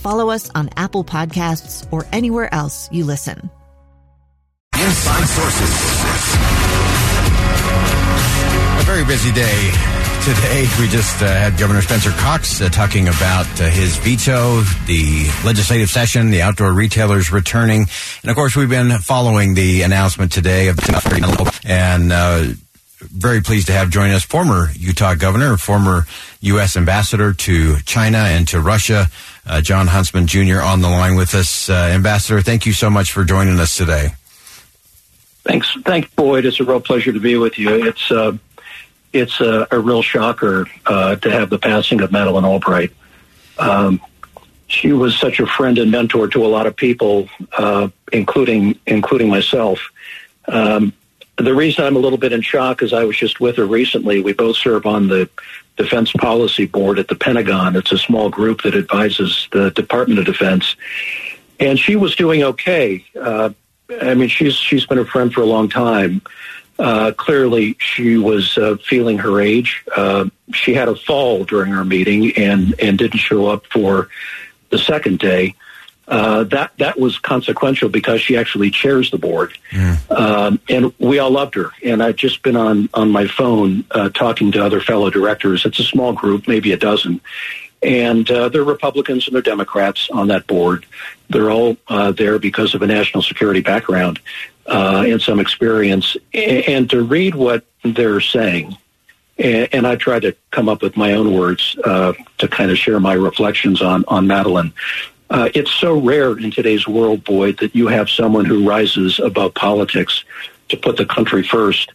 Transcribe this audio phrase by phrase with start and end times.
[0.00, 3.50] follow us on Apple Podcasts, or anywhere else you listen.
[4.74, 5.70] Inside Sources.
[8.80, 9.70] A very busy day
[10.24, 10.66] today.
[10.78, 15.90] We just uh, had Governor Spencer Cox uh, talking about uh, his veto, the legislative
[15.90, 17.86] session, the outdoor retailers returning,
[18.22, 22.44] and of course we've been following the announcement today of the and uh,
[23.00, 26.06] very pleased to have join us former Utah governor, former
[26.40, 26.76] U.S.
[26.76, 29.06] ambassador to China and to Russia,
[29.50, 30.60] uh, Jon Huntsman Jr.
[30.60, 31.68] on the line with us.
[31.68, 34.10] Uh, ambassador, thank you so much for joining us today.
[35.42, 36.44] Thanks, thanks, Boyd.
[36.44, 37.86] It's a real pleasure to be with you.
[37.86, 38.36] It's uh,
[39.12, 42.92] it's a, a, real shocker uh, to have the passing of Madeleine Albright.
[43.58, 44.00] Um,
[44.68, 47.28] she was such a friend and mentor to a lot of people,
[47.58, 49.80] uh, including including myself.
[50.46, 50.92] Um,
[51.36, 54.20] the reason I'm a little bit in shock is I was just with her recently.
[54.20, 55.28] We both serve on the
[55.82, 57.74] Defense Policy Board at the Pentagon.
[57.74, 60.76] It's a small group that advises the Department of Defense,
[61.58, 63.04] and she was doing okay.
[63.18, 63.50] Uh,
[64.02, 66.22] I mean, she's she's been a friend for a long time.
[66.78, 69.84] Uh, clearly, she was uh, feeling her age.
[69.96, 74.08] Uh, she had a fall during our meeting and and didn't show up for
[74.70, 75.54] the second day.
[76.10, 79.56] Uh, that that was consequential because she actually chairs the board,
[80.10, 81.70] um, and we all loved her.
[81.84, 85.64] And I've just been on on my phone uh, talking to other fellow directors.
[85.64, 87.20] It's a small group, maybe a dozen,
[87.80, 90.84] and uh, they're Republicans and they're Democrats on that board.
[91.28, 94.18] They're all uh, there because of a national security background
[94.66, 96.16] uh, and some experience.
[96.34, 98.76] And to read what they're saying,
[99.38, 103.00] and, I try to come up with my own words uh, to kind of share
[103.00, 104.74] my reflections on on Madeleine.
[105.30, 109.54] Uh, it's so rare in today's world, Boyd, that you have someone who rises above
[109.54, 110.24] politics
[110.68, 111.92] to put the country first.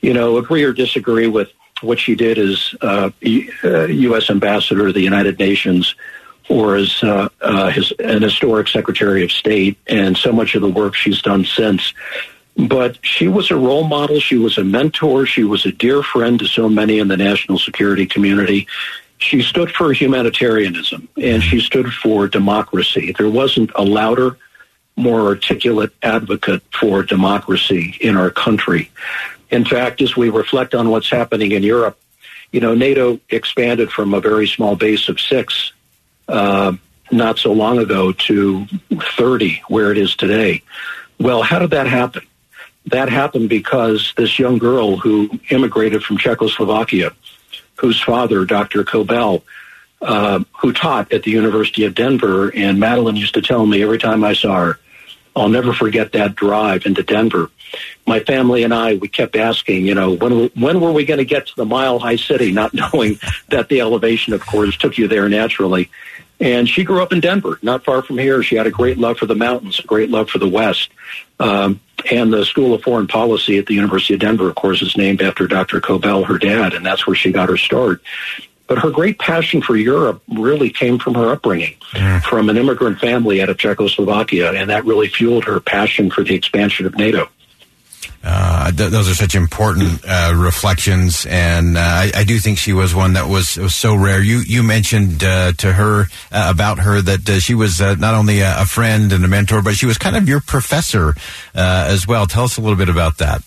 [0.00, 1.50] You know, agree or disagree with
[1.82, 4.30] what she did as uh, U.S.
[4.30, 5.94] Uh, ambassador to the United Nations
[6.48, 10.68] or as uh, uh, his, an historic Secretary of State, and so much of the
[10.68, 11.92] work she's done since.
[12.56, 14.18] But she was a role model.
[14.18, 15.26] She was a mentor.
[15.26, 18.66] She was a dear friend to so many in the national security community.
[19.18, 23.14] She stood for humanitarianism and she stood for democracy.
[23.16, 24.36] There wasn't a louder,
[24.96, 28.90] more articulate advocate for democracy in our country.
[29.50, 31.98] In fact, as we reflect on what's happening in Europe,
[32.52, 35.72] you know, NATO expanded from a very small base of six
[36.28, 36.72] uh,
[37.10, 38.66] not so long ago to
[39.16, 40.62] 30, where it is today.
[41.18, 42.22] Well, how did that happen?
[42.86, 47.12] That happened because this young girl who immigrated from Czechoslovakia,
[47.78, 48.84] whose father, Dr.
[48.84, 49.42] Korbel,
[50.00, 53.98] uh, who taught at the University of Denver, and Madeleine used to tell me every
[53.98, 54.78] time I saw her,
[55.34, 57.50] I'll never forget that drive into Denver.
[58.06, 61.24] My family and I, we kept asking, you know, when when were we going to
[61.24, 62.50] get to the Mile High City?
[62.60, 63.18] Not knowing
[63.48, 65.90] that the elevation, of course, took you there naturally.
[66.40, 68.42] And she grew up in Denver, not far from here.
[68.42, 70.90] She had a great love for the mountains, a great love for the West.
[71.40, 74.96] Um, and the School of Foreign Policy at the University of Denver, of course, is
[74.96, 75.80] named after Dr.
[75.80, 78.00] Korbel, her dad, and that's where she got her start.
[78.68, 82.22] But her great passion for Europe really came from her upbringing, mm.
[82.22, 86.34] from an immigrant family out of Czechoslovakia, and that really fueled her passion for the
[86.34, 87.28] expansion of NATO.
[88.22, 92.72] Uh, th- those are such important uh, reflections, and uh, I, I, do think she
[92.72, 94.20] was one that was was so rare.
[94.20, 98.40] You you mentioned uh, to her uh, about her that uh, she was not only
[98.40, 101.14] a, a, friend and a mentor, but she was kind of your professor
[101.54, 102.26] as well.
[102.26, 103.42] Tell us a little bit about that.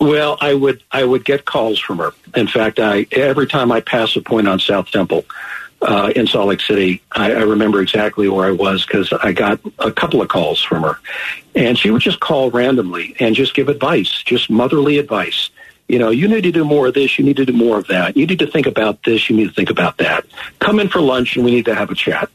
[0.00, 2.12] Well, I would I would get calls from her.
[2.34, 5.24] In fact, I every time I pass a point on South Temple,
[5.82, 7.02] uh, in Salt Lake City.
[7.12, 10.82] I, I remember exactly where I was because I got a couple of calls from
[10.82, 10.98] her.
[11.54, 15.50] And she would just call randomly and just give advice, just motherly advice.
[15.88, 17.18] You know, you need to do more of this.
[17.18, 18.16] You need to do more of that.
[18.16, 19.30] You need to think about this.
[19.30, 20.24] You need to think about that.
[20.58, 22.28] Come in for lunch and we need to have a chat.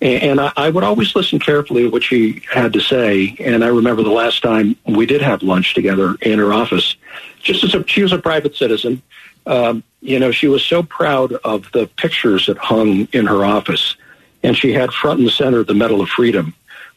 [0.00, 3.36] And, and I, I would always listen carefully to what she had to say.
[3.38, 6.96] And I remember the last time we did have lunch together in her office,
[7.40, 9.02] just as a, she was a private citizen.
[9.46, 13.96] Um, you know, she was so proud of the pictures that hung in her office.
[14.42, 16.54] And she had front and center the Medal of Freedom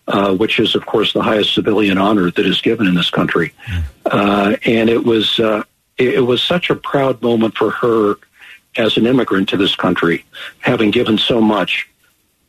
[0.08, 3.54] uh, which is, of course, the highest civilian honor that is given in this country.
[4.06, 5.64] Uh, and it was uh,
[5.98, 8.16] it, was such a proud moment for her
[8.78, 10.26] as an immigrant to this country,
[10.60, 11.90] having given so much,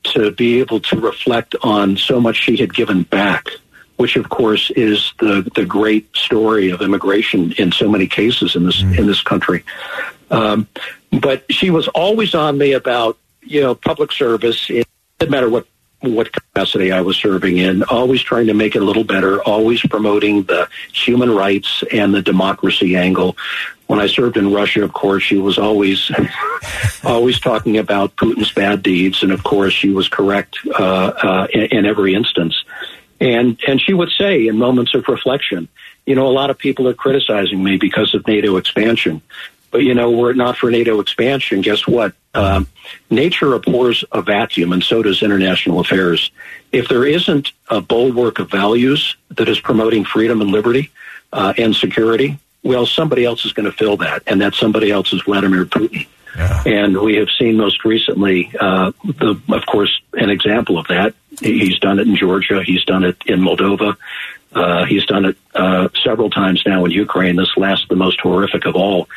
[0.03, 3.49] to be able to reflect on so much she had given back.
[3.97, 8.67] Which, of course, is the the great story of immigration in so many cases in
[8.67, 8.99] this mm.
[8.99, 9.65] in this country.
[10.31, 10.69] Um,
[11.11, 14.69] but she was always on me about you know public service.
[14.69, 14.87] It
[15.19, 15.67] didn't matter what
[16.01, 19.81] what capacity I was serving in, always trying to make it a little better, always
[19.81, 23.37] promoting the human rights and the democracy angle.
[23.87, 26.11] When I served in Russia, of course, she was always,
[27.05, 31.79] always talking about Putin's bad deeds, and of course, she was correct uh, uh, in,
[31.79, 32.65] in every instance.
[33.19, 35.69] And and she would say in moments of reflection,
[36.05, 39.23] you know, a lot of people are criticizing me because of NATO expansion.
[39.71, 42.15] But you know, were it not for NATO expansion, guess what?
[42.35, 42.69] Um,
[43.11, 46.31] nature abhors a vacuum, and so does international affairs.
[46.73, 50.91] If there isn't a bulwark of values that is promoting freedom and liberty
[51.33, 55.13] uh, and security, well, somebody else is going to fill that, and that somebody else
[55.13, 56.07] is Vladimir Putin.
[56.37, 56.63] Yeah.
[56.67, 61.15] And we have seen most recently, uh, the, of course, an example of that.
[61.41, 62.63] He's done it in Georgia.
[62.63, 63.97] He's done it in Moldova.
[64.53, 67.37] Uh, he's done it uh, several times now in Ukraine.
[67.37, 69.09] This last, the most horrific of all.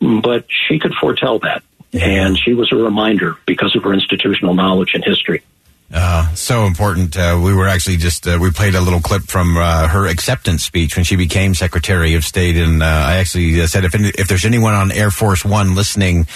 [0.00, 1.62] But she could foretell that.
[1.92, 5.42] And she was a reminder because of her institutional knowledge and history.
[5.92, 7.16] Uh, so important.
[7.16, 10.62] Uh, we were actually just uh, we played a little clip from uh, her acceptance
[10.62, 14.08] speech when she became Secretary of State, and uh, I actually uh, said if any,
[14.10, 16.26] if there's anyone on Air Force One listening,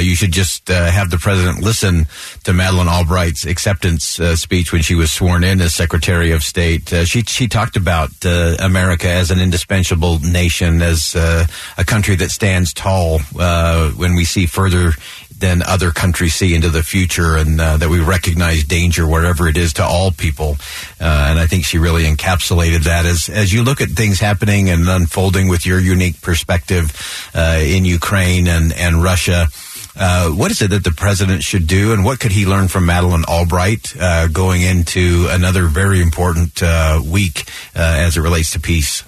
[0.00, 2.06] you should just have the president listen
[2.44, 6.88] to Madeleine Albright's acceptance speech when she was sworn in as Secretary of State.
[7.04, 13.18] she she talked about America as an indispensable nation, as a country that stands tall
[13.18, 14.92] when we see further
[15.40, 19.56] than other countries see into the future and uh, that we recognize danger wherever it
[19.56, 20.56] is to all people.
[21.00, 24.68] Uh, and I think she really encapsulated that as, as you look at things happening
[24.68, 26.92] and unfolding with your unique perspective
[27.34, 29.48] uh, in Ukraine and, and Russia.
[29.96, 32.86] Uh, what is it that the president should do, and what could he learn from
[32.86, 37.44] Madeleine Albright uh, going into another very important uh, week
[37.74, 39.02] as it relates to peace?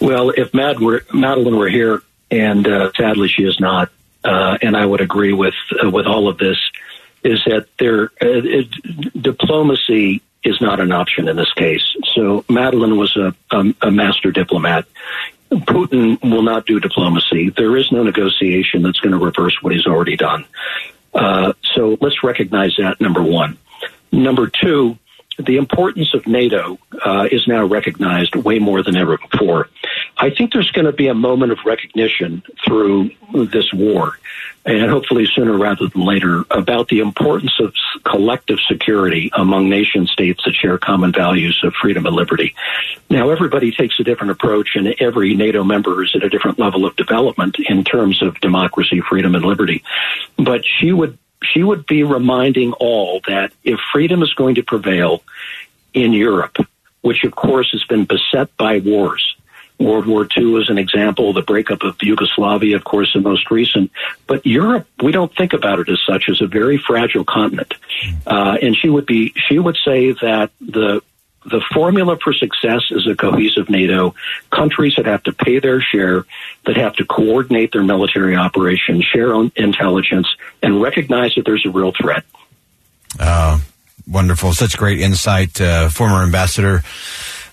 [0.00, 2.66] Well, if Mad were, Madeleine were here, and
[2.96, 3.90] sadly she is not,
[4.24, 6.58] uh, and I would agree with uh, with all of this,
[7.22, 8.68] is that there uh, it,
[9.20, 11.96] diplomacy is not an option in this case.
[12.14, 14.86] So Madeleine was a, a, a master diplomat.
[15.50, 17.50] Putin will not do diplomacy.
[17.50, 20.44] There is no negotiation that's going to reverse what he's already done.
[21.14, 23.00] Uh, so let's recognize that.
[23.00, 23.58] Number one.
[24.10, 24.98] Number two,
[25.38, 29.68] the importance of NATO uh, is now recognized way more than ever before.
[30.16, 34.18] I think there's going to be a moment of recognition through this war,
[34.64, 37.74] and hopefully sooner rather than later, about the importance of
[38.04, 42.54] collective security among nation states that share common values of freedom and liberty.
[43.10, 46.86] Now, everybody takes a different approach, and every NATO member is at a different level
[46.86, 49.82] of development in terms of democracy, freedom, and liberty.
[50.36, 55.22] But she would she would be reminding all that if freedom is going to prevail
[55.92, 56.56] in Europe,
[57.02, 59.33] which of course has been beset by wars,
[59.78, 63.90] World War II is an example, the breakup of Yugoslavia, of course, the most recent.
[64.26, 67.74] But Europe, we don't think about it as such as a very fragile continent.
[68.26, 71.02] Uh, and she would be, she would say that the
[71.46, 74.14] the formula for success is a cohesive NATO.
[74.50, 76.24] Countries that have to pay their share,
[76.64, 80.26] that have to coordinate their military operations, share intelligence,
[80.62, 82.24] and recognize that there's a real threat.
[83.18, 83.60] Uh,
[84.08, 84.54] wonderful.
[84.54, 85.60] Such great insight.
[85.60, 86.82] Uh, former Ambassador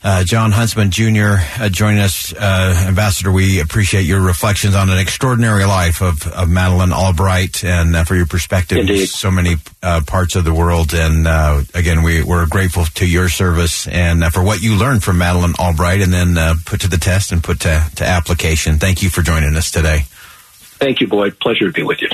[0.03, 1.35] uh, Jon Huntsman Jr.
[1.59, 3.31] Uh, joining us, uh, Ambassador.
[3.31, 8.15] We appreciate your reflections on an extraordinary life of, of Madeleine Albright and uh, for
[8.15, 9.01] your perspective Indeed.
[9.01, 10.93] in so many uh, parts of the world.
[10.93, 15.19] And uh, again, we, we're grateful to your service and for what you learned from
[15.19, 18.77] Madeleine Albright and then put to the test and put to, to application.
[18.77, 20.05] Thank you for joining us today.
[20.79, 21.39] Thank you, Boyd.
[21.39, 22.09] Pleasure to be with you.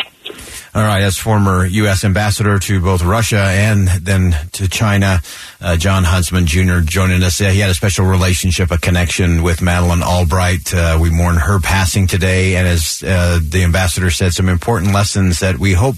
[0.78, 2.04] All right, as former U.S.
[2.04, 5.22] ambassador to both Russia and then to China,
[5.60, 6.82] uh, Jon Huntsman Jr.
[6.82, 7.40] joining us.
[7.40, 10.72] He had a special relationship, a connection with Madeleine Albright.
[10.72, 15.40] Uh, we mourn her passing today, and as uh, the ambassador said, some important lessons
[15.40, 15.96] that we hope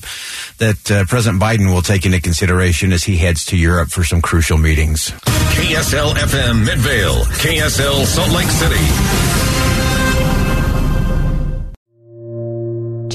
[0.59, 4.21] that uh, President Biden will take into consideration as he heads to Europe for some
[4.21, 5.09] crucial meetings.
[5.09, 9.48] KSL FM Midvale, KSL Salt Lake City.